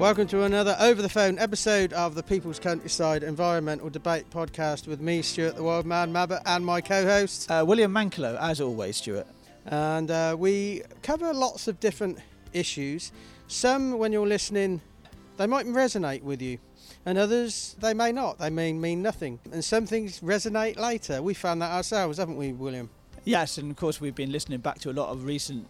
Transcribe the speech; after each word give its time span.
Welcome 0.00 0.28
to 0.28 0.44
another 0.44 0.78
over 0.80 1.02
the 1.02 1.10
phone 1.10 1.38
episode 1.38 1.92
of 1.92 2.14
the 2.14 2.22
People's 2.22 2.58
Countryside 2.58 3.22
Environmental 3.22 3.90
Debate 3.90 4.30
Podcast 4.30 4.86
with 4.86 4.98
me, 4.98 5.20
Stuart 5.20 5.56
the 5.56 5.62
Wild 5.62 5.84
Man 5.84 6.10
Mabbott, 6.10 6.40
and 6.46 6.64
my 6.64 6.80
co 6.80 7.04
host. 7.04 7.50
Uh, 7.50 7.62
William 7.68 7.92
Manklow, 7.92 8.40
as 8.40 8.62
always, 8.62 8.96
Stuart. 8.96 9.26
And 9.66 10.10
uh, 10.10 10.36
we 10.38 10.80
cover 11.02 11.34
lots 11.34 11.68
of 11.68 11.78
different 11.80 12.18
issues. 12.54 13.12
Some, 13.46 13.98
when 13.98 14.10
you're 14.10 14.26
listening, 14.26 14.80
they 15.36 15.46
might 15.46 15.66
resonate 15.66 16.22
with 16.22 16.40
you, 16.40 16.56
and 17.04 17.18
others, 17.18 17.76
they 17.80 17.92
may 17.92 18.10
not. 18.10 18.38
They 18.38 18.48
may 18.48 18.72
mean 18.72 19.02
nothing. 19.02 19.38
And 19.52 19.62
some 19.62 19.84
things 19.84 20.20
resonate 20.20 20.78
later. 20.78 21.20
We 21.20 21.34
found 21.34 21.60
that 21.60 21.72
ourselves, 21.72 22.16
haven't 22.16 22.38
we, 22.38 22.54
William? 22.54 22.88
Yes, 23.24 23.58
and 23.58 23.70
of 23.70 23.76
course, 23.76 24.00
we've 24.00 24.14
been 24.14 24.32
listening 24.32 24.60
back 24.60 24.78
to 24.78 24.90
a 24.90 24.94
lot 24.94 25.10
of 25.10 25.26
recent, 25.26 25.68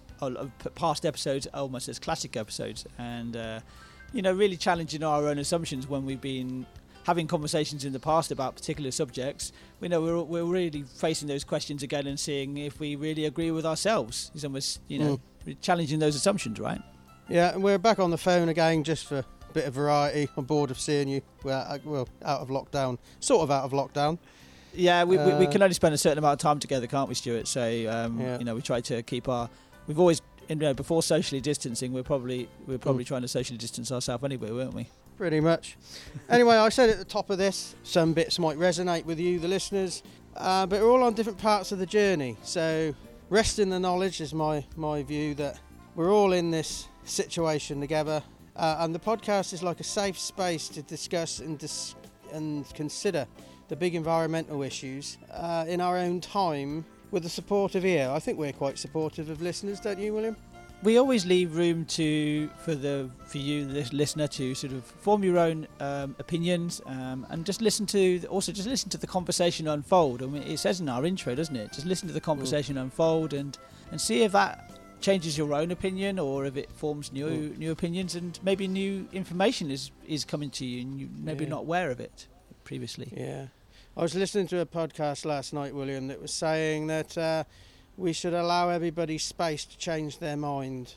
past 0.77 1.05
episodes, 1.05 1.49
almost 1.53 1.89
as 1.89 1.99
classic 1.99 2.37
episodes, 2.37 2.87
and. 2.97 3.37
Uh, 4.11 4.17
you 4.17 4.23
know, 4.23 4.33
really 4.33 4.57
challenging 4.57 5.03
our 5.03 5.27
own 5.27 5.39
assumptions 5.39 5.89
when 5.89 6.05
we've 6.05 6.21
been 6.21 6.67
having 7.05 7.27
conversations 7.27 7.85
in 7.85 7.93
the 7.93 7.99
past 7.99 8.31
about 8.31 8.55
particular 8.55 8.91
subjects. 8.91 9.53
We 9.81 9.89
know 9.89 10.03
we're, 10.03 10.23
we're 10.23 10.45
really 10.45 10.83
facing 10.83 11.29
those 11.29 11.45
questions 11.45 11.83
again 11.83 12.07
and 12.07 12.21
seeing 12.21 12.57
if 12.59 12.79
we 12.79 12.97
really 12.97 13.25
agree 13.25 13.51
with 13.51 13.65
ourselves. 13.65 14.31
It's 14.35 14.45
almost, 14.45 14.81
you 14.89 14.99
know, 14.99 15.21
mm. 15.47 15.57
challenging 15.63 15.99
those 15.99 16.15
assumptions, 16.15 16.61
right? 16.61 16.81
Yeah, 17.29 17.55
and 17.55 17.63
we're 17.63 17.79
back 17.79 17.99
on 17.99 18.11
the 18.11 18.19
phone 18.19 18.49
again 18.49 18.85
just 18.85 19.07
for 19.07 19.19
a 19.19 19.53
bit 19.53 19.65
of 19.65 19.75
variety. 19.75 20.29
I'm 20.37 20.45
bored 20.45 20.71
of 20.71 20.79
seeing 20.79 21.09
you. 21.09 21.23
We're, 21.43 21.53
uh, 21.53 21.79
well, 21.85 22.09
out 22.25 22.41
of 22.41 22.49
lockdown, 22.49 22.99
sort 23.21 23.43
of 23.43 23.51
out 23.51 23.65
of 23.65 23.73
lockdown. 23.73 24.19
Yeah, 24.75 25.05
we, 25.05 25.17
uh, 25.19 25.27
we, 25.27 25.35
we, 25.35 25.47
uh, 25.47 25.51
can 25.51 25.63
only 25.63 25.75
spend 25.75 25.95
a 25.95 25.99
certain 25.99 26.19
amount 26.19 26.35
of 26.35 26.39
time 26.39 26.59
together, 26.59 26.87
can't 26.87 27.09
we, 27.09 27.15
Stuart? 27.15 27.49
So, 27.49 27.63
um, 27.89 28.21
yeah. 28.21 28.39
you 28.39 28.45
know, 28.45 28.55
we 28.55 28.63
try 28.63 28.81
to 28.83 29.03
keep 29.03 29.29
our. 29.29 29.49
We've 29.87 29.99
always 29.99 30.21
you 30.51 30.57
know, 30.57 30.75
before 30.75 31.03
socially 31.03 31.41
distancing, 31.41 31.93
we're 31.93 32.03
probably 32.03 32.49
we're 32.67 32.79
probably 32.79 33.05
mm. 33.05 33.09
trying 33.09 33.23
to 33.23 33.29
socially 33.29 33.57
distance 33.57 33.93
ourselves 33.93 34.25
anyway, 34.25 34.51
weren't 34.51 34.75
we? 34.75 34.89
Pretty 35.17 35.41
much. 35.41 35.77
anyway, 36.29 36.57
I 36.57 36.69
said 36.71 36.91
at 36.91 36.99
the 36.99 37.05
top 37.05 37.31
of 37.31 37.39
this, 37.39 37.77
some 37.83 38.13
bits 38.13 38.39
might 38.39 38.59
resonate 38.59 39.05
with 39.05 39.21
you, 39.21 39.39
the 39.39 39.49
listeners, 39.49 40.03
uh, 40.37 40.67
but 40.67 40.81
we're 40.81 40.91
all 40.91 41.05
on 41.05 41.15
different 41.15 41.39
parts 41.39 41.73
of 41.73 41.79
the 41.79 41.87
journey. 41.87 42.37
So, 42.43 42.95
rest 43.29 43.59
in 43.59 43.71
the 43.71 43.79
knowledge 43.79 44.21
is 44.21 44.35
my 44.35 44.65
my 44.77 45.03
view 45.03 45.35
that 45.37 45.61
we're 45.95 46.13
all 46.13 46.33
in 46.33 46.51
this 46.51 46.89
situation 47.05 47.81
together, 47.81 48.23
uh, 48.57 48.79
and 48.81 48.95
the 48.95 48.99
podcast 48.99 49.53
is 49.53 49.63
like 49.63 49.79
a 49.79 49.85
safe 49.85 50.19
space 50.19 50.69
to 50.71 50.83
discuss 50.83 51.39
and 51.39 51.59
dis- 51.59 51.95
and 52.33 52.69
consider 52.75 53.27
the 53.69 53.77
big 53.77 53.95
environmental 53.95 54.63
issues 54.63 55.17
uh, 55.33 55.65
in 55.69 55.81
our 55.81 55.97
own 55.97 56.21
time 56.21 56.85
with 57.11 57.25
a 57.27 57.29
supportive 57.29 57.85
ear. 57.85 58.11
I 58.11 58.19
think 58.19 58.39
we're 58.39 58.53
quite 58.53 58.79
supportive 58.79 59.29
of 59.29 59.43
listeners, 59.43 59.81
don't 59.81 59.99
you, 59.99 60.15
William? 60.15 60.37
We 60.83 60.97
always 60.97 61.27
leave 61.27 61.57
room 61.57 61.85
to 61.87 62.49
for 62.59 62.75
the 62.75 63.11
for 63.27 63.37
you, 63.37 63.67
the 63.67 63.87
listener, 63.93 64.27
to 64.29 64.55
sort 64.55 64.73
of 64.73 64.83
form 64.85 65.23
your 65.23 65.39
own 65.39 65.69
um, 65.79 66.17
opinions 66.19 66.81
um, 66.87 67.27
and 67.29 67.45
just 67.45 67.61
listen 67.61 67.85
to 67.87 68.25
also 68.27 68.51
just 68.51 68.67
listen 68.67 68.89
to 68.91 68.99
the 68.99 69.07
conversation 69.07 69.69
unfold. 69.69 70.23
I 70.23 70.27
mean, 70.27 70.43
it 70.43 70.59
says 70.59 70.81
in 70.81 70.89
our 70.89 71.05
intro, 71.05 71.35
doesn't 71.35 71.55
it? 71.55 71.73
Just 71.73 71.87
listen 71.87 72.09
to 72.09 72.15
the 72.15 72.21
conversation 72.21 72.77
mm. 72.77 72.83
unfold 72.83 73.35
and 73.35 73.59
and 73.91 74.01
see 74.01 74.23
if 74.23 74.33
that 74.33 74.71
changes 75.03 75.37
your 75.37 75.55
own 75.55 75.71
opinion 75.71 76.19
or 76.19 76.47
if 76.47 76.57
it 76.57 76.73
forms 76.73 77.13
new 77.13 77.27
mm. 77.27 77.59
new 77.59 77.73
opinions 77.73 78.15
and 78.15 78.39
maybe 78.43 78.67
new 78.67 79.07
information 79.13 79.71
is 79.71 79.91
is 80.07 80.25
coming 80.25 80.49
to 80.51 80.65
you 80.65 80.81
and 80.81 80.99
you 80.99 81.11
maybe 81.15 81.45
yeah. 81.45 81.51
not 81.51 81.61
aware 81.61 81.91
of 81.91 82.01
it 82.01 82.27
previously. 82.65 83.13
Yeah. 83.15 83.47
I 83.97 84.03
was 84.03 84.15
listening 84.15 84.47
to 84.49 84.61
a 84.61 84.67
podcast 84.67 85.25
last 85.25 85.53
night, 85.53 85.75
William, 85.75 86.07
that 86.09 86.23
was 86.23 86.33
saying 86.33 86.87
that 86.87 87.19
uh, 87.19 87.45
we 87.97 88.13
should 88.13 88.35
allow 88.35 88.69
everybody 88.69 89.19
space 89.19 89.65
to 89.65 89.77
change 89.77 90.19
their 90.19 90.37
mind. 90.37 90.95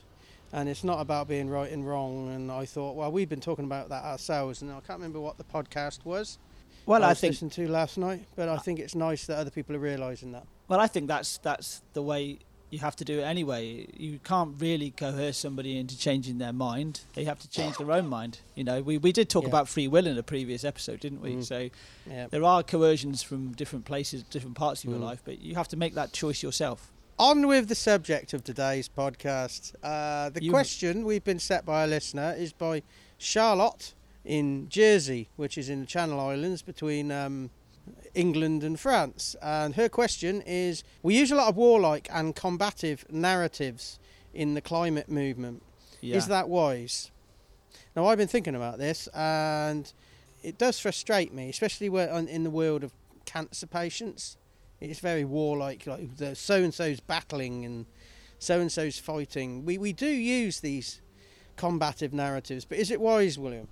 And 0.52 0.68
it's 0.68 0.84
not 0.84 1.00
about 1.00 1.26
being 1.26 1.50
right 1.50 1.70
and 1.72 1.86
wrong. 1.86 2.32
And 2.32 2.52
I 2.52 2.64
thought, 2.64 2.94
well, 2.94 3.10
we've 3.10 3.28
been 3.28 3.40
talking 3.40 3.64
about 3.64 3.88
that 3.88 4.04
ourselves, 4.04 4.62
and 4.62 4.70
I 4.70 4.74
can't 4.74 5.00
remember 5.00 5.18
what 5.18 5.38
the 5.38 5.44
podcast 5.44 6.04
was. 6.04 6.38
Well, 6.86 7.02
I, 7.02 7.10
I 7.10 7.14
think 7.14 7.32
listened 7.32 7.52
to 7.52 7.66
last 7.66 7.98
night, 7.98 8.26
but 8.36 8.48
I 8.48 8.58
think 8.58 8.78
it's 8.78 8.94
nice 8.94 9.26
that 9.26 9.38
other 9.38 9.50
people 9.50 9.74
are 9.74 9.80
realising 9.80 10.30
that. 10.32 10.46
Well, 10.68 10.78
I 10.78 10.86
think 10.86 11.08
that's 11.08 11.38
that's 11.38 11.82
the 11.94 12.02
way 12.02 12.38
you 12.74 12.80
have 12.80 12.96
to 12.96 13.04
do 13.04 13.20
it 13.20 13.22
anyway. 13.22 13.86
You 13.96 14.18
can't 14.24 14.60
really 14.60 14.90
coerce 14.90 15.38
somebody 15.38 15.78
into 15.78 15.96
changing 15.96 16.38
their 16.38 16.52
mind. 16.52 17.02
They 17.14 17.22
have 17.24 17.38
to 17.38 17.48
change 17.48 17.78
their 17.78 17.92
own 17.92 18.08
mind. 18.08 18.40
You 18.56 18.64
know, 18.64 18.82
we, 18.82 18.98
we 18.98 19.12
did 19.12 19.30
talk 19.30 19.44
yeah. 19.44 19.50
about 19.50 19.68
free 19.68 19.86
will 19.86 20.08
in 20.08 20.18
a 20.18 20.24
previous 20.24 20.64
episode, 20.64 20.98
didn't 20.98 21.20
we? 21.20 21.36
Mm. 21.36 21.44
So 21.44 21.70
yeah. 22.10 22.26
there 22.30 22.42
are 22.42 22.64
coercions 22.64 23.22
from 23.22 23.52
different 23.52 23.84
places, 23.84 24.24
different 24.24 24.56
parts 24.56 24.82
of 24.82 24.90
mm. 24.90 24.94
your 24.94 25.00
life, 25.00 25.22
but 25.24 25.38
you 25.38 25.54
have 25.54 25.68
to 25.68 25.76
make 25.76 25.94
that 25.94 26.12
choice 26.12 26.42
yourself. 26.42 26.90
On 27.16 27.46
with 27.46 27.68
the 27.68 27.76
subject 27.76 28.34
of 28.34 28.42
today's 28.42 28.88
podcast. 28.88 29.76
Uh, 29.84 30.30
the 30.30 30.42
you 30.42 30.50
question 30.50 31.04
we've 31.04 31.22
been 31.22 31.38
set 31.38 31.64
by 31.64 31.84
a 31.84 31.86
listener 31.86 32.34
is 32.36 32.52
by 32.52 32.82
Charlotte 33.18 33.94
in 34.24 34.68
Jersey, 34.68 35.28
which 35.36 35.56
is 35.56 35.68
in 35.68 35.78
the 35.78 35.86
Channel 35.86 36.18
Islands 36.18 36.60
between 36.60 37.12
um, 37.12 37.50
England 38.14 38.62
and 38.64 38.78
France. 38.78 39.36
And 39.42 39.74
her 39.74 39.88
question 39.88 40.42
is 40.42 40.84
We 41.02 41.18
use 41.18 41.30
a 41.30 41.36
lot 41.36 41.48
of 41.48 41.56
warlike 41.56 42.08
and 42.12 42.34
combative 42.34 43.04
narratives 43.10 43.98
in 44.32 44.54
the 44.54 44.60
climate 44.60 45.08
movement. 45.08 45.62
Yeah. 46.00 46.16
Is 46.16 46.26
that 46.28 46.48
wise? 46.48 47.10
Now, 47.96 48.06
I've 48.06 48.18
been 48.18 48.28
thinking 48.28 48.54
about 48.54 48.78
this 48.78 49.08
and 49.14 49.92
it 50.42 50.58
does 50.58 50.78
frustrate 50.78 51.32
me, 51.32 51.48
especially 51.48 51.86
in 51.86 52.44
the 52.44 52.50
world 52.50 52.84
of 52.84 52.92
cancer 53.24 53.66
patients. 53.66 54.36
It's 54.80 55.00
very 55.00 55.24
warlike, 55.24 55.86
like 55.86 56.16
the 56.16 56.34
so 56.34 56.62
and 56.62 56.74
so's 56.74 57.00
battling 57.00 57.64
and 57.64 57.86
so 58.38 58.60
and 58.60 58.70
so's 58.70 58.98
fighting. 58.98 59.64
We, 59.64 59.78
we 59.78 59.92
do 59.92 60.06
use 60.06 60.60
these 60.60 61.00
combative 61.56 62.12
narratives, 62.12 62.64
but 62.64 62.78
is 62.78 62.90
it 62.90 63.00
wise, 63.00 63.38
William? 63.38 63.68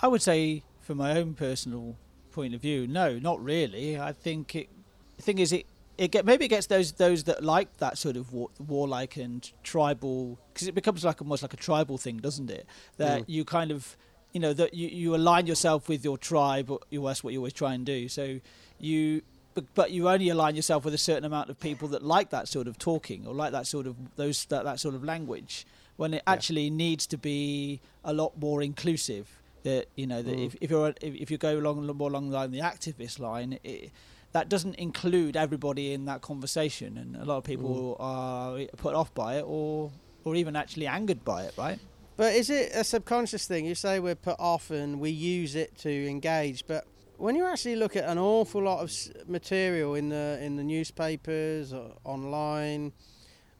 I 0.00 0.08
would 0.08 0.22
say, 0.22 0.62
from 0.80 0.98
my 0.98 1.18
own 1.18 1.34
personal 1.34 1.96
point 2.32 2.54
of 2.54 2.60
view, 2.60 2.86
no, 2.86 3.18
not 3.18 3.42
really. 3.42 3.98
I 3.98 4.12
think 4.12 4.54
it. 4.56 4.68
The 5.16 5.22
thing 5.22 5.38
is, 5.38 5.52
it 5.52 5.66
it 5.98 6.10
get 6.10 6.24
maybe 6.24 6.46
it 6.46 6.48
gets 6.48 6.66
those 6.66 6.92
those 6.92 7.24
that 7.24 7.44
like 7.44 7.76
that 7.78 7.98
sort 7.98 8.16
of 8.16 8.32
war, 8.32 8.48
warlike 8.58 9.16
and 9.16 9.50
tribal 9.62 10.38
because 10.52 10.68
it 10.68 10.74
becomes 10.74 11.04
like 11.04 11.20
almost 11.20 11.42
like 11.42 11.52
a 11.52 11.58
tribal 11.58 11.98
thing, 11.98 12.18
doesn't 12.18 12.50
it? 12.50 12.66
That 12.96 13.22
mm. 13.22 13.24
you 13.28 13.44
kind 13.44 13.70
of 13.70 13.96
you 14.32 14.40
know 14.40 14.52
that 14.54 14.74
you, 14.74 14.88
you 14.88 15.14
align 15.14 15.46
yourself 15.46 15.88
with 15.88 16.04
your 16.04 16.18
tribe. 16.18 16.70
Or, 16.70 16.80
that's 16.90 17.22
what 17.22 17.32
you 17.32 17.38
always 17.40 17.52
try 17.52 17.74
and 17.74 17.84
do. 17.84 18.08
So 18.08 18.40
you. 18.78 19.22
But, 19.54 19.66
but 19.74 19.90
you 19.90 20.08
only 20.08 20.30
align 20.30 20.56
yourself 20.56 20.82
with 20.86 20.94
a 20.94 20.98
certain 20.98 21.26
amount 21.26 21.50
of 21.50 21.60
people 21.60 21.86
that 21.88 22.02
like 22.02 22.30
that 22.30 22.48
sort 22.48 22.66
of 22.66 22.78
talking 22.78 23.26
or 23.26 23.34
like 23.34 23.52
that 23.52 23.66
sort 23.66 23.86
of 23.86 23.96
those 24.16 24.46
that, 24.46 24.64
that 24.64 24.80
sort 24.80 24.94
of 24.94 25.04
language 25.04 25.66
when 25.96 26.14
it 26.14 26.22
actually 26.26 26.70
needs 26.70 27.06
to 27.08 27.18
be 27.18 27.78
a 28.02 28.14
lot 28.14 28.32
more 28.40 28.62
inclusive 28.62 29.41
that 29.62 29.86
you 29.96 30.06
know 30.06 30.22
that 30.22 30.36
mm. 30.36 30.46
if, 30.46 30.56
if 30.60 30.70
you're 30.70 30.94
if, 31.00 31.30
you 31.30 31.38
go 31.38 31.58
along 31.58 31.86
more 31.96 32.10
along 32.10 32.30
the 32.30 32.36
line 32.36 32.50
the 32.50 32.60
activist 32.60 33.18
line 33.18 33.58
it, 33.64 33.90
that 34.32 34.48
doesn't 34.48 34.74
include 34.76 35.36
everybody 35.36 35.92
in 35.92 36.06
that 36.06 36.22
conversation 36.22 36.96
and 36.96 37.16
a 37.16 37.24
lot 37.24 37.38
of 37.38 37.44
people 37.44 37.96
mm. 37.98 38.04
are 38.04 38.76
put 38.76 38.94
off 38.94 39.14
by 39.14 39.36
it 39.36 39.44
or 39.46 39.90
or 40.24 40.34
even 40.34 40.56
actually 40.56 40.86
angered 40.86 41.24
by 41.24 41.42
it 41.44 41.54
right 41.56 41.78
but 42.16 42.34
is 42.34 42.50
it 42.50 42.72
a 42.74 42.84
subconscious 42.84 43.46
thing 43.46 43.64
you 43.64 43.74
say 43.74 43.98
we're 43.98 44.14
put 44.14 44.36
off 44.38 44.70
and 44.70 45.00
we 45.00 45.10
use 45.10 45.54
it 45.54 45.76
to 45.76 46.08
engage 46.08 46.66
but 46.66 46.86
when 47.18 47.36
you 47.36 47.46
actually 47.46 47.76
look 47.76 47.94
at 47.94 48.04
an 48.04 48.18
awful 48.18 48.62
lot 48.62 48.82
of 48.82 49.28
material 49.28 49.94
in 49.94 50.08
the 50.08 50.38
in 50.40 50.56
the 50.56 50.64
newspapers 50.64 51.72
or 51.72 51.92
online 52.04 52.92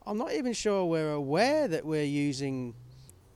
I'm 0.05 0.17
not 0.17 0.33
even 0.33 0.51
sure 0.51 0.83
we're 0.85 1.13
aware 1.13 1.67
that 1.69 1.85
we're 1.85 2.03
using 2.03 2.75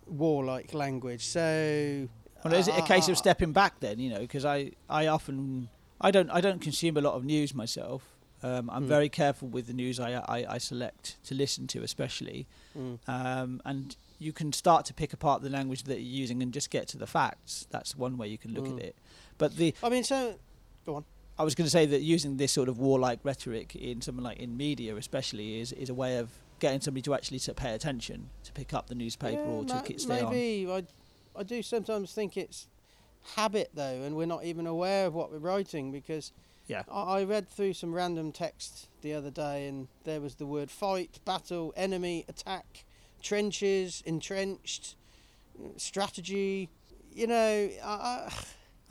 warlike 0.05 0.73
language 0.73 1.25
so 1.25 2.07
well, 2.43 2.53
is 2.53 2.67
it 2.67 2.77
a 2.77 2.81
case 2.81 3.07
of 3.07 3.17
stepping 3.17 3.51
back 3.51 3.79
then? 3.79 3.99
You 3.99 4.09
know, 4.11 4.19
because 4.19 4.45
I, 4.45 4.71
I 4.89 5.07
often 5.07 5.69
I 5.99 6.11
don't 6.11 6.29
I 6.29 6.41
don't 6.41 6.61
consume 6.61 6.97
a 6.97 7.01
lot 7.01 7.15
of 7.15 7.25
news 7.25 7.53
myself. 7.53 8.03
Um, 8.43 8.69
I'm 8.69 8.83
mm. 8.83 8.87
very 8.87 9.09
careful 9.09 9.47
with 9.47 9.65
the 9.65 9.73
news 9.73 9.99
I, 9.99 10.13
I, 10.13 10.45
I, 10.47 10.57
select 10.59 11.17
to 11.23 11.33
listen 11.33 11.65
to, 11.67 11.81
especially. 11.81 12.45
Mm. 12.77 12.99
Um, 13.07 13.61
and 13.65 13.95
you 14.19 14.31
can 14.31 14.53
start 14.53 14.85
to 14.85 14.93
pick 14.93 15.11
apart 15.11 15.41
the 15.41 15.49
language 15.49 15.83
that 15.83 15.95
you're 15.95 16.21
using 16.21 16.43
and 16.43 16.53
just 16.53 16.69
get 16.69 16.87
to 16.89 16.97
the 16.99 17.07
facts. 17.07 17.65
That's 17.71 17.95
one 17.95 18.15
way 18.15 18.27
you 18.27 18.37
can 18.37 18.53
look 18.53 18.65
mm. 18.65 18.77
at 18.77 18.83
it. 18.83 18.95
But 19.39 19.57
the 19.57 19.73
I 19.81 19.89
mean, 19.89 20.03
so 20.03 20.35
go 20.85 20.95
on. 20.95 21.05
I 21.39 21.43
was 21.43 21.55
going 21.55 21.65
to 21.65 21.71
say 21.71 21.85
that 21.87 22.01
using 22.01 22.37
this 22.37 22.51
sort 22.51 22.69
of 22.69 22.79
warlike 22.79 23.19
rhetoric 23.23 23.75
in 23.75 24.01
something 24.01 24.23
like 24.23 24.37
in 24.37 24.55
media, 24.55 24.95
especially, 24.95 25.59
is 25.59 25.71
is 25.71 25.89
a 25.89 25.95
way 25.95 26.17
of 26.17 26.29
getting 26.59 26.81
somebody 26.81 27.01
to 27.03 27.13
actually 27.15 27.39
to 27.39 27.53
pay 27.53 27.73
attention, 27.73 28.29
to 28.43 28.51
pick 28.51 28.73
up 28.73 28.87
the 28.87 28.95
newspaper 28.95 29.41
yeah, 29.41 29.47
or 29.47 29.65
to 29.65 29.75
ma- 29.75 29.83
stay 29.97 30.23
maybe 30.23 30.71
on. 30.71 30.87
I 31.37 31.43
do 31.43 31.61
sometimes 31.61 32.13
think 32.13 32.37
it's 32.37 32.67
habit 33.35 33.71
though, 33.73 34.01
and 34.03 34.15
we're 34.15 34.25
not 34.25 34.43
even 34.43 34.67
aware 34.67 35.05
of 35.05 35.13
what 35.13 35.31
we're 35.31 35.39
writing 35.39 35.91
because. 35.91 36.31
Yeah. 36.67 36.83
I, 36.91 37.19
I 37.19 37.23
read 37.23 37.47
through 37.49 37.75
some 37.75 37.93
random 37.93 38.33
text 38.33 38.89
the 39.01 39.13
other 39.13 39.31
day, 39.31 39.67
and 39.69 39.87
there 40.03 40.19
was 40.19 40.35
the 40.35 40.45
word 40.45 40.69
fight, 40.69 41.17
battle, 41.23 41.73
enemy, 41.77 42.25
attack, 42.27 42.83
trenches, 43.21 44.03
entrenched, 44.05 44.97
strategy. 45.77 46.67
You 47.13 47.27
know, 47.27 47.69
I, 47.81 48.33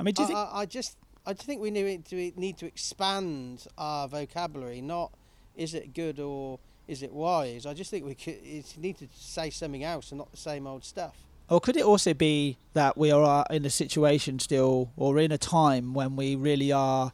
I 0.00 0.02
mean, 0.02 0.14
do 0.14 0.22
you 0.22 0.24
I, 0.24 0.28
think? 0.28 0.38
I, 0.38 0.50
I 0.54 0.64
just, 0.64 0.96
I 1.26 1.34
think 1.34 1.60
we 1.60 1.70
need 1.70 2.06
to 2.06 2.32
need 2.36 2.56
to 2.58 2.66
expand 2.66 3.66
our 3.76 4.08
vocabulary. 4.08 4.80
Not 4.80 5.12
is 5.56 5.74
it 5.74 5.94
good 5.94 6.20
or 6.20 6.58
is 6.86 7.02
it 7.02 7.12
wise? 7.12 7.66
I 7.66 7.74
just 7.74 7.90
think 7.90 8.04
we 8.04 8.14
could, 8.14 8.38
need 8.78 8.98
to 8.98 9.08
say 9.14 9.50
something 9.50 9.82
else 9.82 10.12
and 10.12 10.18
not 10.18 10.30
the 10.30 10.36
same 10.36 10.66
old 10.66 10.84
stuff. 10.84 11.16
Or 11.48 11.60
could 11.60 11.76
it 11.76 11.84
also 11.84 12.12
be 12.12 12.56
that 12.74 12.98
we 12.98 13.10
are 13.12 13.46
in 13.50 13.64
a 13.64 13.70
situation 13.70 14.38
still, 14.40 14.90
or 14.96 15.18
in 15.18 15.30
a 15.30 15.38
time 15.38 15.94
when 15.94 16.16
we 16.16 16.34
really 16.34 16.72
are, 16.72 17.12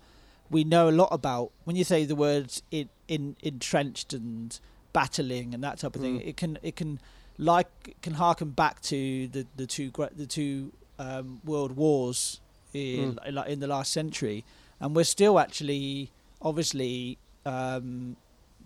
we 0.51 0.65
know 0.65 0.89
a 0.89 0.91
lot 0.91 1.09
about, 1.13 1.51
when 1.65 1.77
you 1.77 1.85
say 1.85 2.05
the 2.05 2.17
words 2.17 2.63
in, 2.71 2.89
in, 3.09 3.37
entrenched 3.43 4.13
and 4.15 4.59
battling 4.93 5.53
and 5.55 5.63
that 5.63 5.79
type 5.79 5.95
of 5.97 6.01
thing, 6.03 6.19
Mm. 6.21 6.27
it 6.29 6.37
can, 6.37 6.59
it 6.63 6.77
can, 6.77 6.99
like, 7.39 7.97
can 8.01 8.15
harken 8.15 8.51
back 8.51 8.81
to 8.83 9.29
the, 9.29 9.47
the 9.57 9.67
two, 9.67 9.91
the 10.17 10.27
two 10.27 10.73
um, 10.99 11.41
world 11.45 11.77
wars 11.77 12.41
in, 12.73 13.17
Mm. 13.17 13.27
in, 13.29 13.53
in 13.53 13.61
the 13.61 13.67
last 13.67 13.93
century. 13.93 14.45
And 14.81 14.97
we're 14.97 15.05
still 15.05 15.39
actually, 15.39 16.11
obviously, 16.41 17.19
um, 17.45 18.17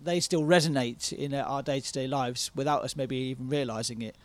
they 0.01 0.19
still 0.19 0.43
resonate 0.43 1.11
in 1.11 1.33
our 1.33 1.61
day 1.61 1.79
to 1.81 1.91
day 1.91 2.07
lives 2.07 2.51
without 2.55 2.83
us 2.83 2.95
maybe 2.95 3.17
even 3.17 3.49
realizing 3.49 4.01
it. 4.01 4.15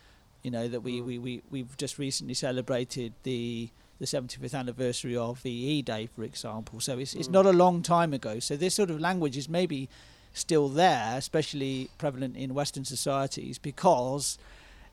You 0.43 0.51
know 0.51 0.67
that 0.69 0.81
we, 0.81 1.01
Mm. 1.01 1.05
we, 1.07 1.19
we 1.19 1.43
we've 1.51 1.77
just 1.77 1.99
recently 1.99 2.35
celebrated 2.35 3.13
the 3.23 3.71
the 3.99 4.07
75th 4.07 4.55
anniversary 4.55 5.17
of 5.17 5.39
VE 5.39 5.83
Day, 5.83 6.07
for 6.07 6.25
example. 6.25 6.81
So 6.81 6.99
it's 6.99 7.15
it's 7.15 7.29
Mm. 7.29 7.33
not 7.33 7.47
a 7.47 7.53
long 7.53 7.83
time 7.83 8.13
ago. 8.13 8.41
So 8.41 8.57
this 8.57 8.75
sort 8.75 8.91
of 8.91 8.99
language 9.01 9.37
is 9.37 9.49
maybe 9.49 9.89
still 10.33 10.69
there, 10.69 11.17
especially 11.17 11.91
prevalent 11.99 12.37
in 12.37 12.55
Western 12.55 12.85
societies, 12.85 13.59
because 13.59 14.39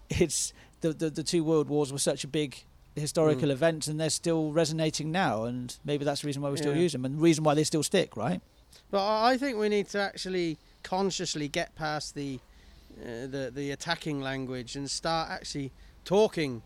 it's 0.10 0.54
the 0.81 0.94
the, 0.94 1.10
the 1.10 1.24
two 1.24 1.44
world 1.44 1.68
wars 1.69 1.92
were 1.92 1.98
such 2.00 2.24
a 2.24 2.28
big 2.28 2.63
historical 2.95 3.48
Mm. 3.50 3.54
events 3.54 3.88
and 3.88 4.00
they're 4.00 4.10
still 4.10 4.52
resonating 4.52 5.12
now 5.12 5.44
and 5.45 5.78
maybe 5.86 6.04
that's 6.04 6.22
the 6.22 6.28
reason 6.28 6.42
why 6.42 6.50
we 6.50 6.57
still 6.57 6.75
Yeah. 6.75 6.81
use 6.81 6.92
them 6.92 7.06
and 7.06 7.16
the 7.16 7.22
reason 7.22 7.44
why 7.44 7.54
they 7.54 7.63
still 7.63 7.84
stick 7.84 8.18
right 8.18 8.42
But 8.92 9.06
I 9.24 9.38
think 9.38 9.57
we 9.57 9.69
need 9.69 9.88
to 9.90 10.00
actually 10.00 10.57
consciously 10.84 11.48
get 11.48 11.75
past 11.75 12.13
the 12.16 12.40
uh, 13.01 13.28
the 13.28 13.51
the 13.54 13.72
attacking 13.72 14.22
language 14.22 14.75
and 14.75 14.90
start 14.90 15.30
actually 15.30 15.72
talking 16.06 16.62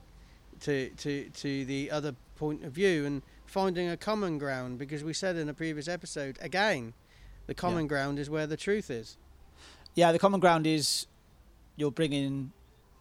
to 0.62 0.90
to 0.92 1.30
to 1.30 1.66
the 1.66 1.92
other 1.92 2.16
point 2.36 2.64
of 2.64 2.72
view 2.74 3.06
and 3.06 3.22
finding 3.46 3.88
a 3.90 3.98
common 3.98 4.38
ground 4.38 4.78
because 4.80 5.04
we 5.04 5.14
said 5.14 5.36
in 5.36 5.48
a 5.50 5.54
previous 5.54 5.88
episode 5.88 6.38
again 6.42 6.94
the 7.48 7.54
common 7.54 7.88
ground 7.88 8.18
is 8.20 8.30
where 8.30 8.48
the 8.48 8.58
truth 8.58 8.90
is. 8.90 9.18
yeah, 9.96 10.12
the 10.12 10.20
common 10.20 10.40
ground 10.40 10.66
is 10.66 11.08
you're 11.76 11.92
bringing 11.92 12.52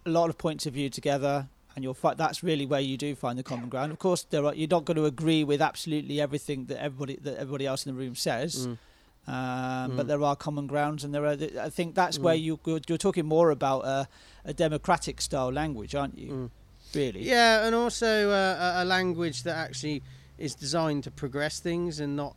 a 0.05 0.11
lot 0.11 0.29
of 0.31 0.37
points 0.37 0.67
of 0.67 0.75
view 0.75 0.91
together, 0.91 1.49
and 1.77 1.85
you'll 1.85 1.95
find 1.95 2.19
that's 2.19 2.43
really 2.43 2.67
where 2.67 2.81
you 2.81 2.97
do 2.97 3.15
find 3.15 3.39
the 3.39 3.43
common 3.45 3.69
ground. 3.69 3.93
Of 3.93 3.99
course, 4.01 4.25
there 4.31 4.45
are, 4.45 4.55
you're 4.55 4.69
not 4.69 4.85
going 4.85 4.97
to 4.97 5.05
agree 5.05 5.45
with 5.45 5.63
absolutely 5.63 6.21
everything 6.21 6.65
that 6.67 6.83
everybody 6.83 7.17
that 7.23 7.37
everybody 7.39 7.67
else 7.67 7.87
in 7.87 7.95
the 7.95 7.99
room 7.99 8.15
says, 8.17 8.67
Mm. 8.67 8.79
Um, 9.27 9.97
but 9.97 10.05
Mm. 10.05 10.09
there 10.09 10.23
are 10.23 10.37
common 10.37 10.67
grounds, 10.67 11.05
and 11.05 11.15
there 11.15 11.25
are. 11.25 11.37
I 11.61 11.71
think 11.71 11.95
that's 11.95 12.19
where 12.19 12.35
Mm. 12.37 12.43
you 12.43 12.61
you're, 12.67 12.81
you're 12.89 12.99
talking 12.99 13.27
more 13.27 13.51
about 13.51 13.85
a, 13.85 14.09
a 14.45 14.53
democratic 14.53 15.21
style 15.21 15.53
language, 15.53 15.95
aren't 15.95 16.19
you? 16.19 16.33
Mm. 16.33 16.51
Really? 16.95 17.23
Yeah, 17.23 17.65
and 17.67 17.75
also 17.75 18.31
uh, 18.31 18.75
a, 18.79 18.83
a 18.83 18.85
language 18.85 19.45
that 19.45 19.57
actually 19.57 20.03
is 20.39 20.55
designed 20.55 21.05
to 21.05 21.11
progress 21.11 21.61
things 21.61 22.01
and 22.01 22.17
not 22.17 22.35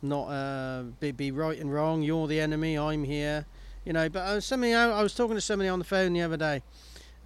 not 0.00 0.24
uh, 0.28 0.82
be, 1.00 1.12
be 1.12 1.30
right 1.30 1.58
and 1.60 1.72
wrong. 1.72 2.02
You're 2.02 2.26
the 2.26 2.40
enemy. 2.40 2.76
I'm 2.78 3.04
here. 3.04 3.44
You 3.84 3.92
know. 3.92 4.08
But 4.08 4.20
uh, 4.20 4.40
something 4.40 4.74
I, 4.74 4.84
I 4.90 5.02
was 5.02 5.14
talking 5.14 5.36
to 5.36 5.40
somebody 5.40 5.68
on 5.68 5.78
the 5.78 5.84
phone 5.84 6.14
the 6.14 6.22
other 6.22 6.36
day, 6.38 6.62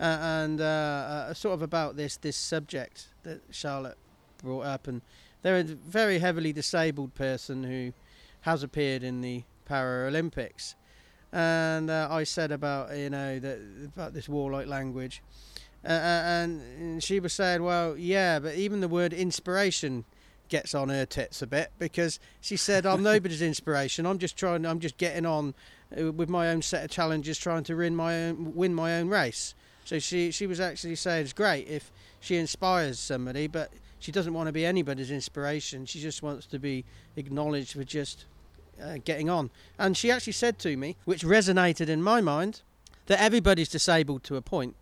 uh, 0.01 0.03
and 0.21 0.61
uh, 0.61 0.65
uh, 0.65 1.35
sort 1.35 1.55
of 1.55 1.63
about 1.63 1.97
this 1.97 2.17
this 2.17 2.37
subject 2.37 3.09
that 3.23 3.41
Charlotte 3.51 3.97
brought 4.43 4.67
up, 4.67 4.89
and 4.89 5.01
they're 5.43 5.59
a 5.59 5.63
very 5.63 6.19
heavily 6.19 6.53
disabled 6.53 7.15
person 7.15 7.63
who 7.65 7.93
has 8.47 8.63
appeared 8.63 9.03
in 9.03 9.23
the 9.23 9.43
Paralympics, 9.69 10.77
and 11.33 11.91
uh, 11.91 12.07
I 12.09 12.23
said 12.23 12.53
about 12.53 12.97
you 12.97 13.11
know 13.11 13.41
that 13.41 13.59
about 13.85 14.15
this 14.15 14.29
warlike 14.29 14.69
language. 14.69 15.21
Uh, 15.85 15.89
uh, 15.89 16.23
and 16.25 17.03
she 17.03 17.21
was 17.21 17.33
saying, 17.33 17.63
well, 17.63 17.97
yeah, 17.97 18.39
but 18.39 18.55
even 18.55 18.81
the 18.81 18.89
word 18.89 19.13
inspiration 19.13 20.05
gets 20.49 20.75
on 20.75 20.89
her 20.89 21.07
tits 21.07 21.43
a 21.43 21.47
bit 21.47 21.71
because 21.79 22.19
she 22.41 22.57
said, 22.57 22.87
I'm 22.87 23.03
nobody's 23.15 23.43
inspiration. 23.43 24.07
I'm 24.07 24.19
just 24.19 24.37
trying, 24.37 24.65
I'm 24.65 24.81
just 24.81 24.97
getting 24.97 25.27
on 25.27 25.55
uh, 25.97 26.13
with 26.13 26.29
my 26.29 26.49
own 26.49 26.63
set 26.63 26.85
of 26.85 26.91
challenges, 26.91 27.39
trying 27.39 27.63
to 27.65 27.75
win 27.75 27.95
my 27.95 28.25
own, 28.25 28.55
win 28.55 28.75
my 28.75 28.97
own 28.97 29.09
race. 29.09 29.55
So 29.85 30.01
she, 30.01 30.33
she 30.33 30.47
was 30.47 30.59
actually 30.59 30.97
saying 30.97 31.25
it's 31.25 31.33
great 31.33 31.69
if 31.69 31.93
she 32.19 32.37
inspires 32.37 32.99
somebody, 32.99 33.47
but 33.47 33.71
she 34.01 34.11
doesn't 34.11 34.35
want 34.35 34.49
to 34.49 34.53
be 34.53 34.67
anybody's 34.67 35.11
inspiration. 35.11 35.87
She 35.87 36.01
just 36.01 36.23
wants 36.23 36.47
to 36.47 36.59
be 36.59 36.85
acknowledged 37.17 37.73
for 37.73 37.85
just 37.85 38.25
uh, 38.83 38.99
getting 39.05 39.29
on. 39.31 39.51
And 39.79 39.97
she 39.97 40.11
actually 40.11 40.33
said 40.35 40.59
to 40.61 40.77
me, 40.77 40.97
which 41.05 41.23
resonated 41.25 41.89
in 41.89 42.03
my 42.03 42.21
mind, 42.21 42.63
that 43.07 43.21
everybody's 43.21 43.69
disabled 43.69 44.25
to 44.25 44.37
a 44.37 44.43
point. 44.43 44.75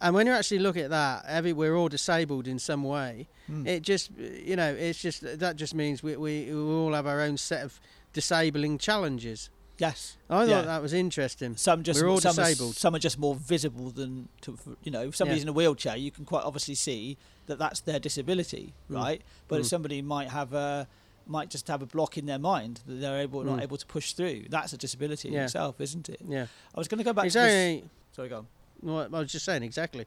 And 0.00 0.14
when 0.14 0.26
you 0.26 0.32
actually 0.32 0.60
look 0.60 0.76
at 0.78 0.88
that, 0.90 1.24
every 1.28 1.52
we're 1.52 1.76
all 1.76 1.88
disabled 1.88 2.48
in 2.48 2.58
some 2.58 2.82
way. 2.84 3.28
Mm. 3.50 3.66
It 3.66 3.82
just, 3.82 4.10
you 4.16 4.56
know, 4.56 4.72
it's 4.74 4.98
just 5.00 5.20
that 5.38 5.56
just 5.56 5.74
means 5.74 6.02
we 6.02 6.16
we, 6.16 6.46
we 6.46 6.54
all 6.58 6.94
have 6.94 7.06
our 7.06 7.20
own 7.20 7.36
set 7.36 7.62
of 7.62 7.78
disabling 8.14 8.78
challenges. 8.78 9.50
yes. 9.78 10.16
I 10.28 10.40
thought 10.46 10.48
Yeah. 10.48 10.62
that 10.62 10.82
was 10.82 10.92
interesting. 10.92 11.56
Some 11.56 11.82
just 11.82 12.00
We're 12.02 12.08
all 12.10 12.20
some, 12.20 12.34
disabled. 12.34 12.72
Are, 12.72 12.78
some 12.78 12.94
are 12.94 12.98
just 12.98 13.18
more 13.18 13.34
visible 13.34 13.90
than 13.90 14.28
to, 14.42 14.58
you 14.82 14.90
know. 14.90 15.02
If 15.08 15.16
somebody's 15.16 15.40
Yeah. 15.42 15.44
in 15.44 15.48
a 15.48 15.52
wheelchair, 15.52 15.96
you 15.96 16.10
can 16.10 16.24
quite 16.24 16.44
obviously 16.44 16.74
see 16.74 17.16
that 17.46 17.58
that's 17.58 17.80
their 17.80 17.98
disability, 17.98 18.74
Mm. 18.90 18.96
right? 18.96 19.22
But 19.48 19.60
if 19.60 19.66
Mm. 19.66 19.70
somebody 19.70 20.02
might 20.02 20.28
have 20.30 20.52
a 20.54 20.86
might 21.26 21.50
just 21.50 21.68
have 21.68 21.82
a 21.82 21.86
block 21.86 22.16
in 22.18 22.26
their 22.26 22.38
mind 22.38 22.80
that 22.86 22.94
they're 22.94 23.18
able 23.20 23.42
not 23.44 23.58
Mm. 23.58 23.62
able 23.62 23.76
to 23.76 23.86
push 23.86 24.12
through, 24.14 24.46
that's 24.48 24.72
a 24.72 24.76
disability 24.76 25.28
in 25.28 25.34
itself, 25.34 25.80
isn't 25.80 26.08
it? 26.08 26.20
Yeah, 26.28 26.46
I 26.74 26.78
was 26.78 26.88
going 26.88 26.98
to 26.98 27.04
go 27.04 27.12
back 27.12 27.28
to 27.28 27.32
this. 27.32 27.36
exactly. 27.36 27.90
Sorry, 28.12 28.28
go 28.28 28.46
on. 28.86 29.14
I 29.14 29.18
was 29.20 29.30
just 29.32 29.44
saying 29.44 29.62
exactly. 29.62 30.06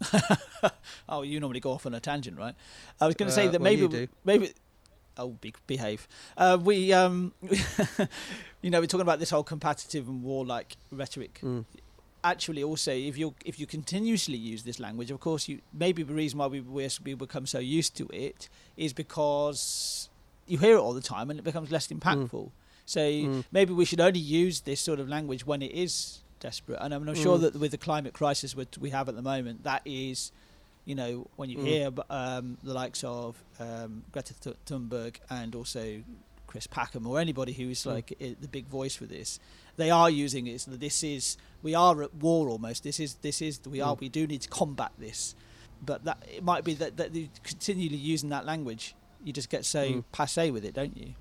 Oh, 1.08 1.22
you 1.22 1.38
normally 1.40 1.60
go 1.60 1.72
off 1.72 1.86
on 1.86 1.94
a 1.94 2.00
tangent, 2.00 2.36
right? 2.38 2.54
I 3.00 3.06
was 3.06 3.14
going 3.14 3.28
to 3.28 3.34
say 3.34 3.46
Uh, 3.48 3.52
that 3.52 3.60
well, 3.60 3.72
maybe 3.76 4.08
maybe. 4.24 4.52
Oh, 5.16 5.28
be, 5.40 5.54
behave. 5.68 6.08
Uh, 6.36 6.58
we, 6.60 6.92
um, 6.92 7.32
you 8.62 8.70
know, 8.70 8.80
we're 8.80 8.86
talking 8.86 9.02
about 9.02 9.20
this 9.20 9.30
whole 9.30 9.44
competitive 9.44 10.08
and 10.08 10.22
warlike 10.24 10.76
rhetoric. 10.90 11.38
Mm. 11.42 11.64
Actually, 12.24 12.64
also, 12.64 12.90
if 12.90 13.16
you 13.18 13.34
if 13.44 13.60
you 13.60 13.66
continuously 13.66 14.36
use 14.36 14.62
this 14.64 14.80
language, 14.80 15.10
of 15.12 15.20
course, 15.20 15.46
you 15.46 15.60
maybe 15.72 16.02
the 16.02 16.14
reason 16.14 16.38
why 16.38 16.46
we 16.46 16.60
we 16.60 17.14
become 17.14 17.46
so 17.46 17.58
used 17.58 17.94
to 17.98 18.08
it 18.12 18.48
is 18.76 18.92
because 18.94 20.08
you 20.46 20.58
hear 20.58 20.76
it 20.76 20.80
all 20.80 20.92
the 20.94 21.00
time 21.00 21.30
and 21.30 21.38
it 21.38 21.42
becomes 21.42 21.70
less 21.70 21.86
impactful. 21.88 22.50
So 22.86 23.00
Mm. 23.00 23.44
maybe 23.50 23.72
we 23.72 23.84
should 23.84 24.00
only 24.00 24.20
use 24.20 24.60
this 24.60 24.80
sort 24.80 25.00
of 25.00 25.08
language 25.08 25.46
when 25.46 25.62
it 25.62 25.72
is 25.72 26.20
desperate. 26.40 26.78
And 26.82 26.92
I'm 26.94 27.04
not 27.04 27.16
sure 27.16 27.38
Mm. 27.38 27.42
that 27.42 27.54
with 27.58 27.70
the 27.70 27.78
climate 27.78 28.12
crisis 28.12 28.54
which 28.54 28.76
we 28.78 28.90
have 28.90 29.08
at 29.08 29.14
the 29.16 29.22
moment, 29.22 29.62
that 29.64 29.80
is, 29.86 30.32
you 30.84 30.94
know, 30.94 31.26
when 31.36 31.48
you 31.48 31.58
Mm. 31.58 31.64
hear 31.66 31.90
um, 32.10 32.58
the 32.62 32.74
likes 32.74 33.02
of 33.04 33.42
um, 33.58 34.04
Greta 34.12 34.34
Thunberg 34.66 35.16
and 35.30 35.54
also 35.54 36.02
Chris 36.46 36.66
Packham 36.66 37.06
or 37.06 37.18
anybody 37.18 37.52
who's 37.54 37.82
Mm. 37.84 37.94
like 37.94 38.12
i 38.20 38.36
the 38.38 38.48
big 38.48 38.66
voice 38.66 38.94
for 38.94 39.06
this, 39.06 39.40
they 39.76 39.90
are 39.90 40.10
using 40.10 40.46
it. 40.46 40.60
So 40.60 40.72
this 40.72 41.02
is 41.02 41.36
we 41.62 41.74
are 41.74 42.02
at 42.02 42.14
war 42.14 42.48
almost. 42.50 42.82
This 42.82 43.00
is 43.00 43.14
this 43.22 43.40
is 43.40 43.60
we 43.66 43.80
are 43.80 43.96
Mm. 43.96 44.00
we 44.00 44.08
do 44.10 44.26
need 44.26 44.42
to 44.42 44.48
combat 44.50 44.92
this. 44.98 45.34
But 45.80 46.04
that 46.04 46.18
it 46.30 46.44
might 46.44 46.64
be 46.64 46.74
that 46.74 46.96
that 46.98 47.14
you 47.14 47.28
continually 47.42 47.96
using 47.96 48.28
that 48.28 48.44
language, 48.44 48.94
you 49.24 49.32
just 49.32 49.48
get 49.48 49.64
so 49.64 49.84
Mm. 49.84 50.04
passe 50.12 50.50
with 50.50 50.64
it, 50.64 50.74
don't 50.74 50.96
you? 50.96 51.14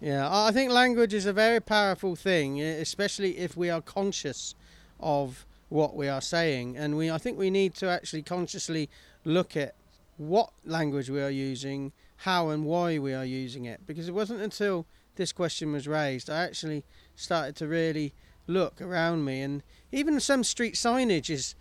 Yeah, 0.00 0.28
I 0.30 0.50
think 0.52 0.70
language 0.72 1.12
is 1.12 1.26
a 1.26 1.32
very 1.32 1.60
powerful 1.60 2.16
thing, 2.16 2.60
especially 2.60 3.36
if 3.38 3.56
we 3.56 3.68
are 3.68 3.82
conscious 3.82 4.54
of 4.98 5.44
what 5.68 5.94
we 5.94 6.08
are 6.08 6.22
saying, 6.22 6.76
and 6.76 6.96
we 6.96 7.10
I 7.10 7.18
think 7.18 7.38
we 7.38 7.50
need 7.50 7.74
to 7.76 7.88
actually 7.88 8.22
consciously 8.22 8.88
look 9.24 9.56
at 9.56 9.74
what 10.16 10.52
language 10.64 11.10
we 11.10 11.20
are 11.22 11.30
using, 11.30 11.92
how 12.18 12.48
and 12.48 12.64
why 12.64 12.98
we 12.98 13.12
are 13.14 13.24
using 13.24 13.64
it. 13.66 13.86
Because 13.86 14.08
it 14.08 14.14
wasn't 14.14 14.40
until 14.40 14.86
this 15.16 15.32
question 15.32 15.72
was 15.72 15.86
raised 15.86 16.30
I 16.30 16.44
actually 16.44 16.84
started 17.14 17.54
to 17.56 17.66
really 17.68 18.12
look 18.46 18.80
around 18.80 19.24
me, 19.24 19.42
and 19.42 19.62
even 19.92 20.18
some 20.18 20.42
street 20.44 20.74
signage 20.74 21.28
is 21.30 21.54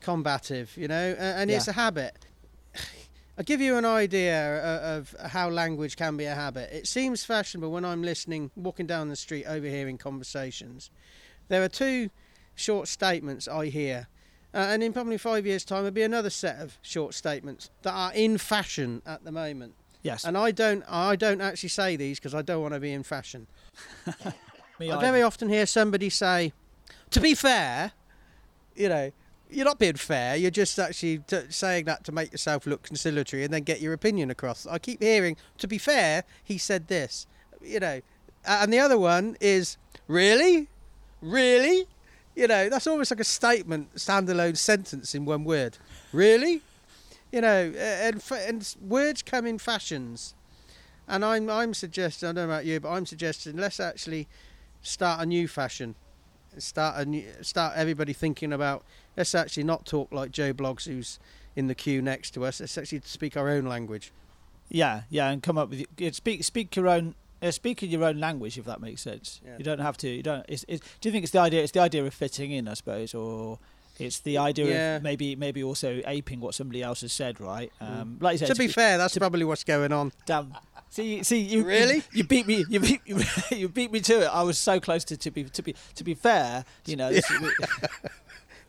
combative, 0.00 0.76
you 0.76 0.88
know, 0.88 1.14
and 1.18 1.50
it's 1.50 1.66
Yeah. 1.66 1.70
a 1.70 1.74
habit. 1.74 2.26
I'll 3.40 3.44
give 3.44 3.62
you 3.62 3.78
an 3.78 3.86
idea 3.86 4.60
o- 4.62 4.98
of 4.98 5.16
how 5.30 5.48
language 5.48 5.96
can 5.96 6.18
be 6.18 6.26
a 6.26 6.34
habit. 6.34 6.68
It 6.74 6.86
seems 6.86 7.24
fashionable 7.24 7.70
when 7.72 7.86
I'm 7.86 8.02
listening, 8.02 8.50
walking 8.54 8.86
down 8.86 9.08
the 9.08 9.16
street, 9.16 9.46
overhearing 9.46 9.96
conversations. 9.96 10.90
There 11.48 11.62
are 11.62 11.68
two 11.68 12.10
short 12.54 12.86
statements 12.86 13.48
I 13.48 13.68
hear, 13.68 14.08
uh, 14.52 14.58
and 14.58 14.82
in 14.82 14.92
probably 14.92 15.16
five 15.16 15.46
years' 15.46 15.64
time, 15.64 15.78
there'll 15.84 15.90
be 15.90 16.02
another 16.02 16.28
set 16.28 16.60
of 16.60 16.76
short 16.82 17.14
statements 17.14 17.70
that 17.80 17.92
are 17.94 18.12
in 18.12 18.36
fashion 18.36 19.00
at 19.06 19.24
the 19.24 19.32
moment. 19.32 19.72
Yes. 20.02 20.24
And 20.26 20.36
I 20.36 20.50
don't, 20.50 20.84
I 20.86 21.16
don't 21.16 21.40
actually 21.40 21.70
say 21.70 21.96
these 21.96 22.18
because 22.18 22.34
I 22.34 22.42
don't 22.42 22.60
want 22.60 22.74
to 22.74 22.80
be 22.80 22.92
in 22.92 23.02
fashion. 23.04 23.46
Me 24.78 24.90
I 24.90 24.96
either. 24.96 25.00
very 25.00 25.22
often 25.22 25.48
hear 25.48 25.64
somebody 25.64 26.10
say, 26.10 26.52
"To 27.08 27.20
be 27.22 27.34
fair, 27.34 27.92
you 28.76 28.90
know." 28.90 29.12
You're 29.50 29.64
not 29.64 29.78
being 29.78 29.96
fair. 29.96 30.36
You're 30.36 30.50
just 30.50 30.78
actually 30.78 31.18
t- 31.26 31.42
saying 31.48 31.86
that 31.86 32.04
to 32.04 32.12
make 32.12 32.30
yourself 32.32 32.66
look 32.66 32.82
conciliatory 32.82 33.44
and 33.44 33.52
then 33.52 33.62
get 33.62 33.80
your 33.80 33.92
opinion 33.92 34.30
across. 34.30 34.66
I 34.66 34.78
keep 34.78 35.02
hearing, 35.02 35.36
to 35.58 35.68
be 35.68 35.78
fair, 35.78 36.24
he 36.44 36.58
said 36.58 36.88
this. 36.88 37.26
You 37.62 37.80
know, 37.80 38.00
and 38.46 38.72
the 38.72 38.78
other 38.78 38.98
one 38.98 39.36
is, 39.40 39.76
really, 40.08 40.68
really, 41.20 41.86
you 42.34 42.46
know, 42.46 42.68
that's 42.68 42.86
almost 42.86 43.10
like 43.10 43.20
a 43.20 43.24
statement, 43.24 43.94
standalone 43.96 44.56
sentence 44.56 45.14
in 45.14 45.24
one 45.24 45.44
word. 45.44 45.78
Really, 46.12 46.62
You 47.32 47.40
know, 47.40 47.72
and, 47.76 48.22
and 48.32 48.76
words 48.80 49.22
come 49.22 49.46
in 49.46 49.58
fashions. 49.58 50.34
And 51.06 51.24
I'm 51.24 51.48
I'm 51.48 51.74
suggesting 51.74 52.28
I 52.28 52.32
don't 52.32 52.46
know 52.46 52.52
about 52.52 52.64
you, 52.66 52.80
but 52.80 52.90
I'm 52.90 53.06
suggesting 53.06 53.56
let's 53.56 53.80
actually 53.80 54.28
start 54.82 55.20
a 55.20 55.26
new 55.26 55.48
fashion. 55.48 55.94
Start 56.58 56.96
a 56.96 57.04
new, 57.04 57.24
start 57.42 57.74
everybody 57.76 58.12
thinking 58.12 58.52
about 58.52 58.84
let's 59.16 59.34
actually 59.34 59.64
not 59.64 59.86
talk 59.86 60.12
like 60.12 60.30
Joe 60.30 60.52
Bloggs 60.52 60.86
who's 60.86 61.18
in 61.56 61.66
the 61.66 61.74
queue 61.74 62.00
next 62.02 62.32
to 62.32 62.44
us. 62.44 62.60
Let's 62.60 62.78
actually 62.78 63.02
speak 63.04 63.36
our 63.36 63.48
own 63.48 63.66
language. 63.66 64.12
Yeah, 64.68 65.02
yeah, 65.10 65.30
and 65.30 65.42
come 65.42 65.58
up 65.58 65.70
with 65.70 65.86
speak 66.14 66.44
speak 66.44 66.76
your 66.76 66.88
own 66.88 67.14
uh, 67.42 67.50
speak 67.50 67.82
in 67.82 67.90
your 67.90 68.04
own 68.04 68.20
language 68.20 68.58
if 68.58 68.64
that 68.66 68.80
makes 68.80 69.02
sense. 69.02 69.40
Yeah. 69.44 69.58
You 69.58 69.64
don't 69.64 69.80
have 69.80 69.96
to. 69.98 70.08
You 70.08 70.22
don't. 70.22 70.44
It's, 70.48 70.64
it's, 70.68 70.86
do 71.00 71.08
you 71.08 71.12
think 71.12 71.24
it's 71.24 71.32
the 71.32 71.40
idea? 71.40 71.62
It's 71.62 71.72
the 71.72 71.80
idea 71.80 72.04
of 72.04 72.14
fitting 72.14 72.52
in, 72.52 72.68
I 72.68 72.74
suppose, 72.74 73.14
or 73.14 73.58
it's 73.98 74.20
the 74.20 74.38
idea 74.38 74.66
yeah. 74.66 74.96
of 74.96 75.02
maybe 75.02 75.36
maybe 75.36 75.62
also 75.62 76.00
aping 76.06 76.40
what 76.40 76.54
somebody 76.54 76.82
else 76.82 77.00
has 77.02 77.12
said, 77.12 77.40
right? 77.40 77.72
Mm. 77.80 78.00
Um, 78.00 78.18
like 78.20 78.34
you 78.34 78.38
said, 78.38 78.48
to 78.48 78.54
be 78.54 78.68
fair, 78.68 78.98
that's 78.98 79.16
probably 79.16 79.44
what's 79.44 79.64
going 79.64 79.92
on. 79.92 80.12
Damn. 80.26 80.54
See, 80.88 81.22
see, 81.22 81.38
you 81.38 81.64
really 81.64 81.96
you, 81.96 82.02
you 82.12 82.24
beat 82.24 82.46
me. 82.46 82.64
You 82.68 82.80
beat 82.80 83.00
you 83.50 83.68
beat 83.68 83.92
me 83.92 84.00
to 84.00 84.22
it. 84.22 84.26
I 84.26 84.42
was 84.42 84.58
so 84.58 84.80
close 84.80 85.04
to 85.04 85.16
to 85.16 85.30
be 85.30 85.44
to 85.44 85.62
be 85.62 85.74
to 85.94 86.04
be 86.04 86.14
fair. 86.14 86.64
You 86.86 86.96
know. 86.96 87.10
This, 87.20 87.30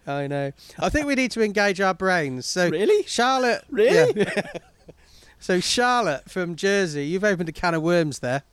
I 0.07 0.27
know. 0.27 0.51
I 0.79 0.89
think 0.89 1.05
we 1.05 1.15
need 1.15 1.31
to 1.31 1.43
engage 1.43 1.79
our 1.79 1.93
brains. 1.93 2.45
So 2.45 2.69
really, 2.69 3.03
Charlotte. 3.05 3.63
Really. 3.69 4.21
Yeah. 4.21 4.43
so 5.39 5.59
Charlotte 5.59 6.29
from 6.29 6.55
Jersey, 6.55 7.05
you've 7.05 7.23
opened 7.23 7.49
a 7.49 7.51
can 7.51 7.73
of 7.73 7.83
worms 7.83 8.19
there. 8.19 8.43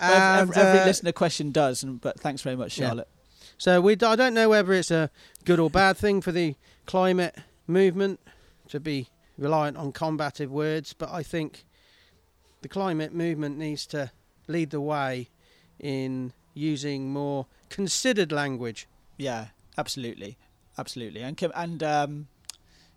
And, 0.00 0.50
every, 0.50 0.62
every 0.62 0.80
uh, 0.80 0.86
listener 0.86 1.12
question 1.12 1.50
does, 1.50 1.82
and, 1.82 2.00
but 2.00 2.20
thanks 2.20 2.42
very 2.42 2.56
much, 2.56 2.72
Charlotte. 2.72 3.08
Yeah. 3.10 3.20
So 3.58 3.80
we, 3.80 3.92
I 3.94 4.16
don't 4.16 4.34
know 4.34 4.48
whether 4.48 4.72
it's 4.72 4.90
a 4.90 5.10
good 5.44 5.60
or 5.60 5.70
bad 5.70 5.96
thing 5.96 6.20
for 6.20 6.32
the 6.32 6.54
climate 6.86 7.36
movement 7.66 8.20
to 8.68 8.80
be 8.80 9.08
reliant 9.38 9.76
on 9.76 9.92
combative 9.92 10.50
words, 10.50 10.92
but 10.92 11.10
I 11.10 11.22
think 11.22 11.64
the 12.62 12.68
climate 12.68 13.12
movement 13.12 13.58
needs 13.58 13.86
to 13.86 14.10
lead 14.46 14.70
the 14.70 14.80
way 14.80 15.28
in 15.78 16.32
using 16.54 17.12
more 17.12 17.46
considered 17.68 18.32
language. 18.32 18.86
Yeah, 19.16 19.48
absolutely, 19.76 20.36
absolutely, 20.78 21.22
and 21.22 21.40
and 21.54 21.82
um, 21.82 22.28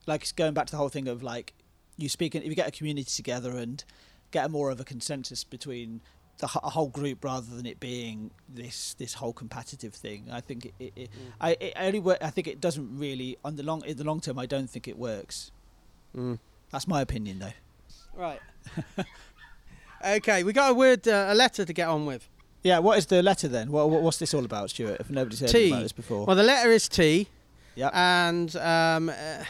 like 0.05 0.35
going 0.35 0.53
back 0.53 0.67
to 0.67 0.71
the 0.71 0.77
whole 0.77 0.89
thing 0.89 1.07
of 1.07 1.23
like 1.23 1.53
you 1.97 2.09
speak 2.09 2.35
if 2.35 2.45
you 2.45 2.55
get 2.55 2.67
a 2.67 2.71
community 2.71 3.09
together 3.09 3.57
and 3.57 3.83
get 4.31 4.45
a 4.45 4.49
more 4.49 4.69
of 4.69 4.79
a 4.79 4.83
consensus 4.83 5.43
between 5.43 6.01
the 6.39 6.45
a 6.63 6.69
whole 6.69 6.89
group 6.89 7.23
rather 7.23 7.55
than 7.55 7.65
it 7.65 7.79
being 7.79 8.31
this 8.47 8.93
this 8.95 9.15
whole 9.15 9.33
competitive 9.33 9.93
thing. 9.93 10.27
I 10.31 10.41
think 10.41 10.65
it, 10.65 10.73
it, 10.79 10.93
it 10.95 11.09
mm. 11.09 11.31
I 11.41 11.57
it 11.59 11.73
only 11.77 11.99
work, 11.99 12.19
I 12.21 12.29
think 12.29 12.47
it 12.47 12.61
doesn't 12.61 12.97
really 12.97 13.37
on 13.43 13.55
the 13.55 13.63
long 13.63 13.83
in 13.85 13.97
the 13.97 14.03
long 14.03 14.19
term. 14.19 14.37
I 14.37 14.45
don't 14.45 14.69
think 14.69 14.87
it 14.87 14.97
works. 14.97 15.51
Mm. 16.15 16.39
That's 16.71 16.87
my 16.87 17.01
opinion, 17.01 17.39
though. 17.39 17.53
Right. 18.15 18.39
okay, 20.05 20.43
we 20.43 20.53
got 20.53 20.71
a 20.71 20.73
word, 20.73 21.07
uh, 21.07 21.27
a 21.29 21.35
letter 21.35 21.65
to 21.65 21.73
get 21.73 21.87
on 21.87 22.05
with. 22.05 22.27
Yeah, 22.63 22.79
what 22.79 22.97
is 22.97 23.05
the 23.05 23.23
letter 23.23 23.47
then? 23.47 23.71
What, 23.71 23.89
what's 23.89 24.17
this 24.17 24.33
all 24.33 24.43
about, 24.43 24.71
Stuart? 24.71 24.97
If 24.99 25.09
nobody's 25.09 25.39
heard 25.39 25.49
T. 25.49 25.69
about 25.69 25.83
this 25.83 25.93
before. 25.93 26.25
Well, 26.25 26.35
the 26.35 26.43
letter 26.43 26.71
is 26.71 26.89
T. 26.89 27.29
Yeah. 27.77 27.91
And 27.93 28.55
um, 28.55 29.09
uh, 29.09 29.43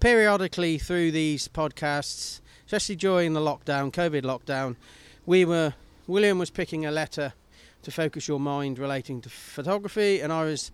periodically 0.00 0.78
through 0.78 1.10
these 1.10 1.46
podcasts, 1.46 2.40
especially 2.64 2.96
during 2.96 3.34
the 3.34 3.40
lockdown, 3.40 3.92
COVID 3.92 4.22
lockdown, 4.22 4.76
we 5.26 5.44
were 5.44 5.74
William 6.06 6.38
was 6.38 6.48
picking 6.48 6.86
a 6.86 6.90
letter 6.90 7.34
to 7.82 7.90
focus 7.90 8.26
your 8.26 8.40
mind 8.40 8.78
relating 8.78 9.20
to 9.20 9.28
photography, 9.28 10.20
and 10.20 10.32
I 10.32 10.44
was 10.44 10.72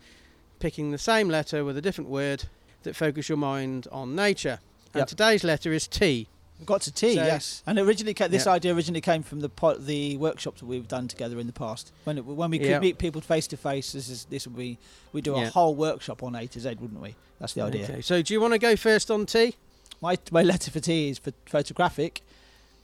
picking 0.60 0.92
the 0.92 0.98
same 0.98 1.28
letter 1.28 1.64
with 1.64 1.76
a 1.76 1.82
different 1.82 2.08
word 2.08 2.44
that 2.84 2.94
focus 2.94 3.28
your 3.28 3.38
mind 3.38 3.88
on 3.90 4.14
nature. 4.14 4.60
And 4.94 5.00
yep. 5.00 5.08
today's 5.08 5.42
letter 5.42 5.72
is 5.72 5.88
T. 5.88 6.28
We've 6.58 6.66
got 6.66 6.80
to 6.82 6.92
tea, 6.92 7.16
so, 7.16 7.24
yes. 7.24 7.62
And 7.66 7.78
originally, 7.78 8.14
this 8.14 8.46
yep. 8.46 8.54
idea 8.54 8.74
originally 8.74 9.02
came 9.02 9.22
from 9.22 9.40
the 9.40 9.50
the 9.78 10.16
workshops 10.16 10.60
that 10.60 10.66
we've 10.66 10.88
done 10.88 11.06
together 11.06 11.38
in 11.38 11.46
the 11.46 11.52
past. 11.52 11.92
When 12.04 12.16
it, 12.16 12.24
when 12.24 12.50
we 12.50 12.58
could 12.58 12.68
yep. 12.68 12.80
meet 12.80 12.98
people 12.98 13.20
face 13.20 13.46
to 13.48 13.56
face, 13.58 13.92
this 13.92 14.08
is 14.08 14.24
this 14.26 14.46
would 14.46 14.56
be 14.56 14.78
we 15.12 15.20
do 15.20 15.34
a 15.34 15.42
yep. 15.42 15.52
whole 15.52 15.74
workshop 15.74 16.22
on 16.22 16.34
A 16.34 16.46
to 16.46 16.60
Z, 16.60 16.76
wouldn't 16.80 17.00
we? 17.00 17.14
That's 17.40 17.52
the 17.52 17.60
idea. 17.60 17.84
Okay. 17.84 18.00
So, 18.00 18.22
do 18.22 18.32
you 18.32 18.40
want 18.40 18.54
to 18.54 18.58
go 18.58 18.74
first 18.74 19.10
on 19.10 19.26
T? 19.26 19.54
My 20.00 20.16
my 20.30 20.42
letter 20.42 20.70
for 20.70 20.80
T 20.80 21.10
is 21.10 21.18
for 21.18 21.32
photographic, 21.44 22.22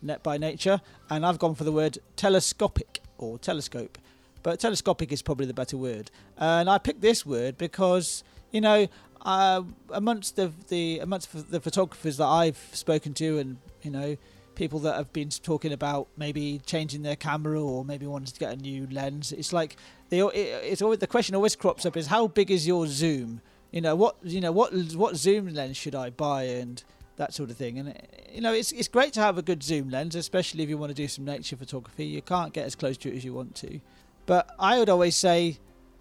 net 0.02 0.22
by 0.22 0.36
nature, 0.36 0.82
and 1.08 1.24
I've 1.24 1.38
gone 1.38 1.54
for 1.54 1.64
the 1.64 1.72
word 1.72 1.98
telescopic 2.16 3.00
or 3.16 3.38
telescope. 3.38 3.96
But 4.42 4.60
telescopic 4.60 5.12
is 5.12 5.22
probably 5.22 5.46
the 5.46 5.54
better 5.54 5.76
word. 5.76 6.10
And 6.36 6.68
I 6.68 6.78
picked 6.78 7.00
this 7.00 7.24
word 7.24 7.56
because, 7.58 8.24
you 8.50 8.60
know, 8.60 8.88
uh, 9.22 9.62
amongst 9.90 10.36
the, 10.36 10.52
the 10.68 10.98
amongst 10.98 11.50
the 11.50 11.60
photographers 11.60 12.16
that 12.16 12.26
I've 12.26 12.58
spoken 12.72 13.14
to, 13.14 13.38
and 13.38 13.58
you 13.82 13.90
know, 13.90 14.16
people 14.54 14.80
that 14.80 14.96
have 14.96 15.12
been 15.12 15.28
talking 15.28 15.72
about 15.72 16.08
maybe 16.16 16.60
changing 16.66 17.02
their 17.02 17.16
camera 17.16 17.62
or 17.62 17.84
maybe 17.84 18.06
wanting 18.06 18.32
to 18.32 18.38
get 18.40 18.52
a 18.52 18.56
new 18.56 18.86
lens, 18.90 19.32
it's 19.32 19.52
like 19.52 19.76
they, 20.08 20.20
it, 20.20 20.34
it's 20.64 20.82
always 20.82 20.98
the 20.98 21.06
question 21.06 21.34
always 21.34 21.56
crops 21.56 21.86
up 21.86 21.96
is 21.96 22.08
how 22.08 22.26
big 22.26 22.50
is 22.50 22.66
your 22.66 22.86
zoom? 22.86 23.40
You 23.70 23.80
know 23.80 23.96
what 23.96 24.16
you 24.22 24.40
know 24.40 24.52
what 24.52 24.72
what 24.94 25.16
zoom 25.16 25.48
lens 25.48 25.76
should 25.76 25.94
I 25.94 26.10
buy 26.10 26.44
and 26.44 26.82
that 27.16 27.32
sort 27.32 27.50
of 27.50 27.56
thing. 27.56 27.78
And 27.78 27.94
you 28.32 28.40
know, 28.40 28.52
it's 28.52 28.72
it's 28.72 28.88
great 28.88 29.12
to 29.14 29.20
have 29.20 29.38
a 29.38 29.42
good 29.42 29.62
zoom 29.62 29.90
lens, 29.90 30.14
especially 30.14 30.62
if 30.62 30.68
you 30.68 30.78
want 30.78 30.90
to 30.90 30.94
do 30.94 31.08
some 31.08 31.24
nature 31.24 31.56
photography. 31.56 32.04
You 32.04 32.22
can't 32.22 32.52
get 32.52 32.66
as 32.66 32.74
close 32.74 32.96
to 32.98 33.12
it 33.12 33.16
as 33.16 33.24
you 33.24 33.32
want 33.32 33.54
to. 33.56 33.80
But 34.26 34.50
I 34.58 34.78
would 34.78 34.88
always 34.88 35.16
say 35.16 35.58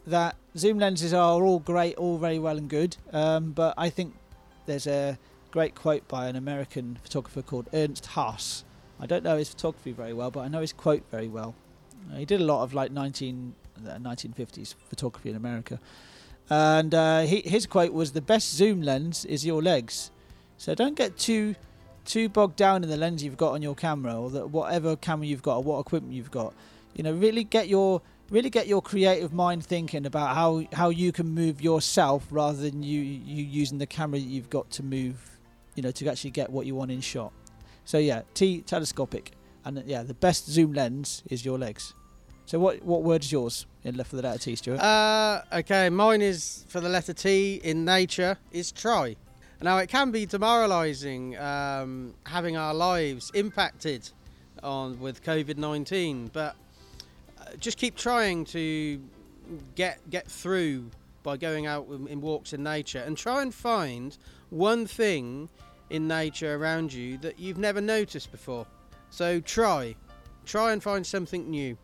that 0.07 0.35
zoom 0.57 0.79
lenses 0.79 1.13
are 1.13 1.43
all 1.43 1.59
great, 1.59 1.95
all 1.97 2.17
very 2.17 2.39
well 2.39 2.57
and 2.57 2.69
good. 2.69 2.97
Um, 3.11 3.51
but 3.51 3.73
I 3.77 3.89
think 3.89 4.15
there's 4.65 4.87
a 4.87 5.17
great 5.51 5.75
quote 5.75 6.07
by 6.07 6.27
an 6.27 6.35
American 6.35 6.97
photographer 7.03 7.41
called 7.41 7.67
Ernst 7.73 8.05
Haas. 8.07 8.63
I 8.99 9.05
don't 9.05 9.23
know 9.23 9.37
his 9.37 9.49
photography 9.49 9.91
very 9.91 10.13
well, 10.13 10.31
but 10.31 10.41
I 10.41 10.47
know 10.47 10.61
his 10.61 10.73
quote 10.73 11.03
very 11.11 11.27
well. 11.27 11.55
Uh, 12.11 12.17
he 12.17 12.25
did 12.25 12.41
a 12.41 12.43
lot 12.43 12.63
of 12.63 12.73
like 12.73 12.91
19, 12.91 13.53
uh, 13.85 13.89
1950s 13.97 14.75
photography 14.89 15.29
in 15.29 15.35
America. 15.35 15.79
And 16.49 16.93
uh, 16.93 17.21
he, 17.21 17.41
his 17.41 17.65
quote 17.65 17.93
was 17.93 18.11
The 18.11 18.21
best 18.21 18.53
zoom 18.53 18.81
lens 18.81 19.25
is 19.25 19.45
your 19.45 19.61
legs. 19.61 20.11
So 20.57 20.75
don't 20.75 20.95
get 20.95 21.17
too 21.17 21.55
too 22.03 22.27
bogged 22.27 22.55
down 22.55 22.83
in 22.83 22.89
the 22.89 22.97
lens 22.97 23.23
you've 23.23 23.37
got 23.37 23.53
on 23.53 23.61
your 23.61 23.75
camera 23.75 24.19
or 24.19 24.29
that 24.31 24.49
whatever 24.49 24.95
camera 24.95 25.27
you've 25.27 25.43
got 25.43 25.57
or 25.57 25.63
what 25.63 25.79
equipment 25.79 26.13
you've 26.13 26.31
got. 26.31 26.53
You 26.95 27.03
know, 27.03 27.13
really 27.13 27.43
get 27.43 27.67
your 27.67 28.01
really 28.31 28.49
get 28.49 28.65
your 28.65 28.81
creative 28.81 29.31
mind 29.33 29.63
thinking 29.63 30.05
about 30.07 30.35
how 30.35 30.63
how 30.73 30.89
you 30.89 31.11
can 31.11 31.27
move 31.29 31.61
yourself 31.61 32.25
rather 32.31 32.57
than 32.57 32.81
you 32.81 33.01
you 33.01 33.43
using 33.43 33.77
the 33.77 33.85
camera 33.85 34.19
that 34.19 34.25
you've 34.25 34.49
got 34.49 34.71
to 34.71 34.83
move, 34.83 35.37
you 35.75 35.83
know, 35.83 35.91
to 35.91 36.07
actually 36.07 36.31
get 36.31 36.49
what 36.49 36.65
you 36.65 36.73
want 36.73 36.89
in 36.89 37.01
shot. 37.01 37.31
So 37.85 37.99
yeah, 37.99 38.21
T 38.33 38.61
telescopic, 38.61 39.33
and 39.65 39.83
yeah, 39.85 40.01
the 40.01 40.15
best 40.15 40.49
zoom 40.49 40.73
lens 40.73 41.21
is 41.29 41.45
your 41.45 41.59
legs. 41.59 41.93
So 42.45 42.57
what 42.57 42.81
what 42.83 43.03
word 43.03 43.23
is 43.23 43.31
yours 43.31 43.65
in 43.83 43.95
left 43.95 44.09
for 44.09 44.15
the 44.15 44.23
letter 44.23 44.39
T, 44.39 44.55
Stuart? 44.55 44.79
Uh, 44.79 45.41
okay, 45.53 45.89
mine 45.89 46.21
is 46.21 46.65
for 46.69 46.79
the 46.79 46.89
letter 46.89 47.13
T 47.13 47.61
in 47.63 47.85
nature 47.85 48.37
is 48.51 48.71
try. 48.71 49.15
Now, 49.63 49.77
it 49.77 49.89
can 49.89 50.09
be 50.09 50.25
demoralising 50.25 51.37
um, 51.37 52.15
having 52.25 52.57
our 52.57 52.73
lives 52.73 53.29
impacted 53.35 54.09
on 54.63 54.99
with 54.99 55.23
COVID 55.23 55.57
nineteen, 55.57 56.31
but 56.33 56.55
uh, 56.55 56.55
just 57.59 57.77
keep 57.77 57.95
trying 57.95 58.45
to 58.45 59.01
get 59.75 59.99
get 60.09 60.27
through 60.27 60.89
by 61.23 61.37
going 61.37 61.67
out 61.67 61.87
in 61.87 62.21
walks 62.21 62.53
in 62.53 62.63
nature 62.63 63.03
and 63.05 63.17
try 63.17 63.41
and 63.41 63.53
find 63.53 64.17
one 64.49 64.85
thing 64.85 65.49
in 65.89 66.07
nature 66.07 66.55
around 66.55 66.93
you 66.93 67.17
that 67.17 67.39
you've 67.39 67.57
never 67.57 67.81
noticed 67.81 68.31
before. 68.31 68.65
So 69.09 69.39
try, 69.41 69.95
try 70.45 70.71
and 70.71 70.81
find 70.81 71.05
something 71.05 71.49
new. 71.49 71.77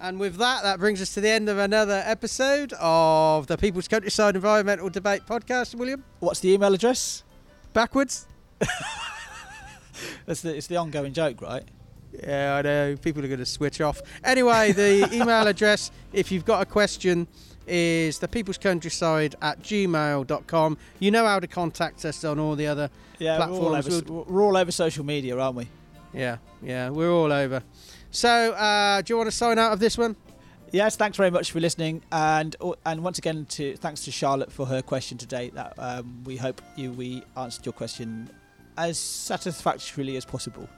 And 0.00 0.18
with 0.18 0.36
that, 0.36 0.62
that 0.62 0.78
brings 0.78 1.00
us 1.00 1.14
to 1.14 1.20
the 1.20 1.28
end 1.28 1.48
of 1.48 1.58
another 1.58 2.02
episode 2.04 2.72
of 2.80 3.46
the 3.46 3.56
People's 3.56 3.86
Countryside 3.86 4.34
Environmental 4.34 4.88
Debate 4.88 5.26
Podcast, 5.26 5.74
William. 5.74 6.04
What's 6.20 6.40
the 6.40 6.52
email 6.52 6.72
address? 6.74 7.22
Backwards? 7.72 8.26
That's 10.26 10.40
the, 10.40 10.56
it's 10.56 10.66
the 10.66 10.76
ongoing 10.76 11.12
joke, 11.12 11.42
right? 11.42 11.64
Yeah, 12.12 12.56
I 12.56 12.62
know. 12.62 12.96
People 12.96 13.24
are 13.24 13.28
going 13.28 13.40
to 13.40 13.46
switch 13.46 13.80
off. 13.80 14.00
Anyway, 14.24 14.72
the 14.72 15.08
email 15.12 15.46
address, 15.46 15.90
if 16.12 16.32
you've 16.32 16.44
got 16.44 16.62
a 16.62 16.66
question, 16.66 17.28
is 17.66 18.18
the 18.18 18.28
people's 18.28 18.58
countryside 18.58 19.36
at 19.42 19.62
gmail.com. 19.62 20.78
You 20.98 21.10
know 21.10 21.26
how 21.26 21.40
to 21.40 21.46
contact 21.46 22.04
us 22.04 22.24
on 22.24 22.38
all 22.38 22.56
the 22.56 22.66
other 22.66 22.90
yeah, 23.18 23.36
platforms. 23.36 23.88
We're 23.88 23.94
all, 23.94 24.20
over, 24.22 24.30
we're 24.30 24.42
all 24.42 24.56
over 24.56 24.72
social 24.72 25.04
media, 25.04 25.38
aren't 25.38 25.56
we? 25.56 25.68
Yeah, 26.12 26.38
yeah, 26.62 26.90
we're 26.90 27.12
all 27.12 27.32
over. 27.32 27.62
So, 28.10 28.52
uh, 28.52 29.02
do 29.02 29.12
you 29.12 29.16
want 29.16 29.28
to 29.28 29.36
sign 29.36 29.58
out 29.58 29.72
of 29.72 29.78
this 29.78 29.96
one? 29.96 30.16
Yes, 30.72 30.96
thanks 30.96 31.16
very 31.16 31.30
much 31.30 31.50
for 31.50 31.60
listening, 31.60 32.02
and 32.12 32.54
and 32.86 33.02
once 33.02 33.18
again, 33.18 33.44
to 33.50 33.76
thanks 33.76 34.04
to 34.04 34.12
Charlotte 34.12 34.52
for 34.52 34.66
her 34.66 34.82
question 34.82 35.18
today. 35.18 35.50
That 35.50 35.74
um, 35.78 36.22
we 36.24 36.36
hope 36.36 36.62
you 36.76 36.92
we 36.92 37.24
answered 37.36 37.66
your 37.66 37.72
question 37.72 38.30
as 38.76 38.98
satisfactorily 38.98 40.16
as 40.16 40.24
possible. 40.24 40.68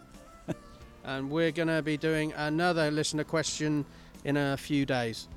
And 1.04 1.30
we're 1.30 1.52
going 1.52 1.68
to 1.68 1.82
be 1.82 1.96
doing 1.96 2.32
another 2.34 2.90
listener 2.90 3.24
question 3.24 3.84
in 4.24 4.36
a 4.36 4.56
few 4.56 4.86
days. 4.86 5.28